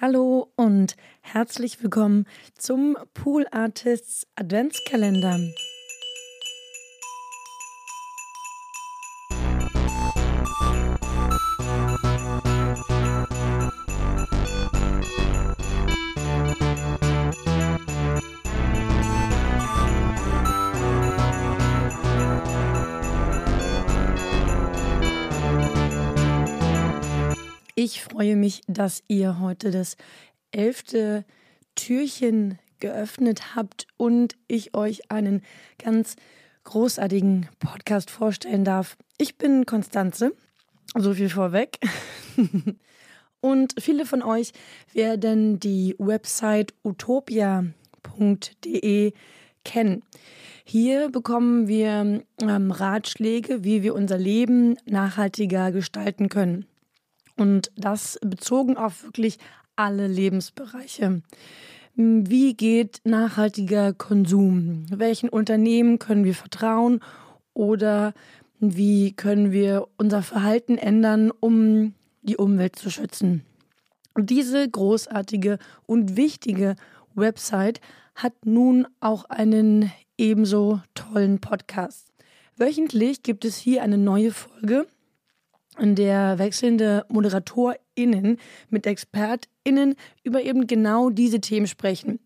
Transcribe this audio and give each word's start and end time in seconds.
Hallo 0.00 0.50
und 0.56 0.96
herzlich 1.20 1.80
willkommen 1.80 2.26
zum 2.58 2.96
Pool 3.14 3.46
Artists 3.52 4.26
Adventskalender. 4.34 5.38
Ich 27.76 28.04
freue 28.04 28.36
mich, 28.36 28.62
dass 28.68 29.02
ihr 29.08 29.40
heute 29.40 29.72
das 29.72 29.96
elfte 30.52 31.24
Türchen 31.74 32.60
geöffnet 32.78 33.56
habt 33.56 33.88
und 33.96 34.36
ich 34.46 34.76
euch 34.76 35.10
einen 35.10 35.42
ganz 35.82 36.14
großartigen 36.62 37.48
Podcast 37.58 38.12
vorstellen 38.12 38.64
darf. 38.64 38.96
Ich 39.18 39.38
bin 39.38 39.66
Konstanze, 39.66 40.36
so 40.96 41.14
viel 41.14 41.28
vorweg. 41.28 41.80
und 43.40 43.74
viele 43.80 44.06
von 44.06 44.22
euch 44.22 44.52
werden 44.92 45.58
die 45.58 45.96
Website 45.98 46.74
utopia.de 46.84 47.72
kennen. 49.64 50.02
Hier 50.64 51.10
bekommen 51.10 51.66
wir 51.66 52.22
ähm, 52.40 52.70
Ratschläge, 52.70 53.64
wie 53.64 53.82
wir 53.82 53.96
unser 53.96 54.16
Leben 54.16 54.76
nachhaltiger 54.86 55.72
gestalten 55.72 56.28
können. 56.28 56.66
Und 57.36 57.72
das 57.76 58.18
bezogen 58.22 58.76
auf 58.76 59.04
wirklich 59.04 59.38
alle 59.76 60.06
Lebensbereiche. 60.06 61.22
Wie 61.96 62.54
geht 62.54 63.00
nachhaltiger 63.04 63.92
Konsum? 63.92 64.86
Welchen 64.90 65.28
Unternehmen 65.28 65.98
können 65.98 66.24
wir 66.24 66.34
vertrauen? 66.34 67.00
Oder 67.52 68.14
wie 68.58 69.12
können 69.12 69.52
wir 69.52 69.86
unser 69.96 70.22
Verhalten 70.22 70.78
ändern, 70.78 71.30
um 71.30 71.94
die 72.22 72.36
Umwelt 72.36 72.76
zu 72.76 72.90
schützen? 72.90 73.44
Diese 74.16 74.68
großartige 74.68 75.58
und 75.86 76.16
wichtige 76.16 76.76
Website 77.14 77.80
hat 78.14 78.32
nun 78.44 78.86
auch 79.00 79.24
einen 79.26 79.90
ebenso 80.16 80.80
tollen 80.94 81.40
Podcast. 81.40 82.12
Wöchentlich 82.56 83.22
gibt 83.22 83.44
es 83.44 83.56
hier 83.56 83.82
eine 83.82 83.98
neue 83.98 84.30
Folge 84.30 84.86
in 85.78 85.94
der 85.94 86.38
wechselnde 86.38 87.04
ModeratorInnen 87.08 88.38
mit 88.70 88.86
ExpertInnen 88.86 89.94
über 90.22 90.42
eben 90.42 90.66
genau 90.66 91.10
diese 91.10 91.40
Themen 91.40 91.66
sprechen. 91.66 92.20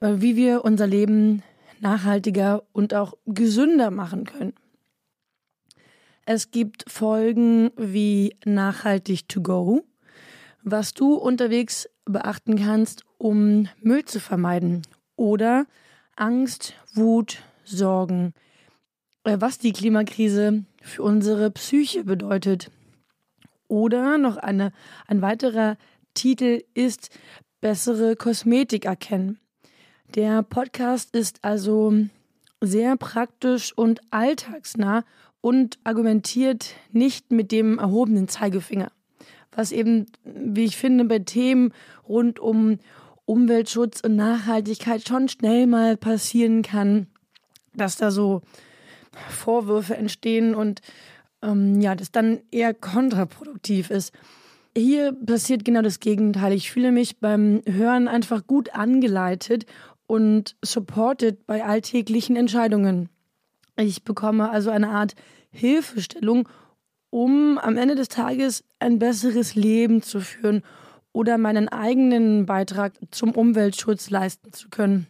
Wie 0.00 0.36
wir 0.36 0.64
unser 0.64 0.86
Leben 0.86 1.42
nachhaltiger 1.80 2.62
und 2.72 2.94
auch 2.94 3.14
gesünder 3.26 3.90
machen 3.90 4.24
können. 4.24 4.54
Es 6.24 6.50
gibt 6.50 6.84
Folgen 6.90 7.70
wie 7.76 8.34
Nachhaltig 8.44 9.28
to 9.28 9.40
go, 9.40 9.84
was 10.62 10.92
du 10.92 11.14
unterwegs 11.14 11.88
beachten 12.04 12.56
kannst, 12.56 13.04
um 13.18 13.68
Müll 13.80 14.04
zu 14.04 14.20
vermeiden. 14.20 14.82
Oder 15.14 15.66
Angst, 16.16 16.74
Wut, 16.94 17.42
Sorgen, 17.64 18.32
was 19.22 19.58
die 19.58 19.72
Klimakrise 19.72 20.64
für 20.82 21.02
unsere 21.02 21.50
Psyche 21.50 22.04
bedeutet 22.04 22.70
oder 23.68 24.18
noch 24.18 24.36
eine, 24.36 24.72
ein 25.06 25.22
weiterer 25.22 25.76
Titel 26.14 26.62
ist 26.74 27.10
Bessere 27.60 28.16
Kosmetik 28.16 28.84
erkennen. 28.84 29.38
Der 30.14 30.42
Podcast 30.42 31.14
ist 31.14 31.38
also 31.42 31.94
sehr 32.60 32.96
praktisch 32.96 33.72
und 33.76 34.00
alltagsnah 34.10 35.04
und 35.40 35.78
argumentiert 35.84 36.74
nicht 36.92 37.30
mit 37.32 37.52
dem 37.52 37.78
erhobenen 37.78 38.28
Zeigefinger. 38.28 38.90
Was 39.52 39.72
eben, 39.72 40.06
wie 40.24 40.64
ich 40.64 40.76
finde, 40.76 41.04
bei 41.04 41.18
Themen 41.20 41.72
rund 42.08 42.38
um 42.38 42.78
Umweltschutz 43.24 44.00
und 44.00 44.16
Nachhaltigkeit 44.16 45.06
schon 45.06 45.28
schnell 45.28 45.66
mal 45.66 45.96
passieren 45.96 46.62
kann, 46.62 47.08
dass 47.74 47.96
da 47.96 48.10
so 48.10 48.42
Vorwürfe 49.30 49.96
entstehen 49.96 50.54
und 50.54 50.80
ähm, 51.42 51.80
ja, 51.80 51.94
das 51.94 52.10
dann 52.10 52.40
eher 52.50 52.74
kontraproduktiv 52.74 53.90
ist. 53.90 54.12
Hier 54.76 55.12
passiert 55.12 55.64
genau 55.64 55.82
das 55.82 56.00
Gegenteil. 56.00 56.52
Ich 56.52 56.70
fühle 56.70 56.92
mich 56.92 57.18
beim 57.18 57.62
Hören 57.66 58.08
einfach 58.08 58.46
gut 58.46 58.74
angeleitet 58.74 59.64
und 60.06 60.56
supported 60.62 61.46
bei 61.46 61.64
alltäglichen 61.64 62.36
Entscheidungen. 62.36 63.08
Ich 63.76 64.04
bekomme 64.04 64.50
also 64.50 64.70
eine 64.70 64.90
Art 64.90 65.14
Hilfestellung, 65.50 66.48
um 67.10 67.58
am 67.58 67.76
Ende 67.78 67.94
des 67.94 68.08
Tages 68.08 68.64
ein 68.78 68.98
besseres 68.98 69.54
Leben 69.54 70.02
zu 70.02 70.20
führen 70.20 70.62
oder 71.12 71.38
meinen 71.38 71.68
eigenen 71.68 72.44
Beitrag 72.44 72.92
zum 73.10 73.30
Umweltschutz 73.30 74.10
leisten 74.10 74.52
zu 74.52 74.68
können. 74.68 75.06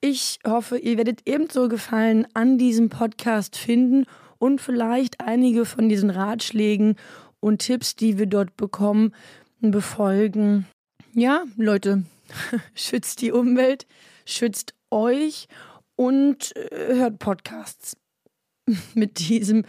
Ich 0.00 0.38
hoffe, 0.46 0.78
ihr 0.78 0.96
werdet 0.96 1.22
ebenso 1.24 1.68
Gefallen 1.68 2.26
an 2.34 2.58
diesem 2.58 2.90
Podcast 2.90 3.56
finden 3.56 4.06
und 4.38 4.60
vielleicht 4.60 5.20
einige 5.20 5.64
von 5.64 5.88
diesen 5.88 6.10
Ratschlägen 6.10 6.96
und 7.40 7.58
Tipps, 7.58 7.96
die 7.96 8.18
wir 8.18 8.26
dort 8.26 8.56
bekommen, 8.56 9.14
befolgen. 9.60 10.66
Ja, 11.12 11.44
Leute, 11.56 12.04
schützt 12.74 13.20
die 13.20 13.32
Umwelt, 13.32 13.86
schützt 14.24 14.74
euch 14.90 15.48
und 15.96 16.56
äh, 16.56 16.94
hört 16.94 17.18
Podcasts. 17.18 17.96
Mit 18.94 19.18
diesem 19.28 19.64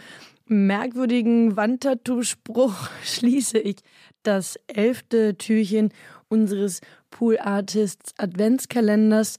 merkwürdigen 0.46 1.56
Wandtattoo-Spruch 1.56 2.88
schließe 3.04 3.58
ich 3.58 3.76
das 4.22 4.58
elfte 4.66 5.36
Türchen 5.36 5.92
unseres 6.28 6.80
Pool 7.10 7.38
Artists 7.38 8.14
Adventskalenders. 8.16 9.38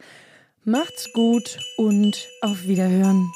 Macht's 0.64 1.12
gut 1.14 1.60
und 1.78 2.28
auf 2.42 2.68
Wiederhören. 2.68 3.28